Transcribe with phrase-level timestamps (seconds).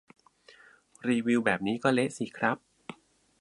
[1.07, 2.57] รีวิวแบบนี้ก็เละสิครับ